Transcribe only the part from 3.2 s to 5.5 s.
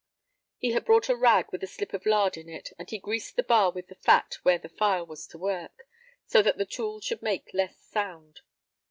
the bar with the fat where the file was to